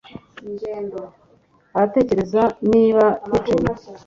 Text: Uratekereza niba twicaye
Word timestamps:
Uratekereza 1.75 2.43
niba 2.71 3.05
twicaye 3.23 3.89